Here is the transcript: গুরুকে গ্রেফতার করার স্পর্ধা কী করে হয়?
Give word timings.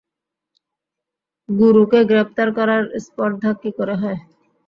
গুরুকে 1.49 1.99
গ্রেফতার 2.09 2.49
করার 2.57 2.83
স্পর্ধা 3.05 3.51
কী 3.61 3.69
করে 3.77 3.95
হয়? 4.01 4.19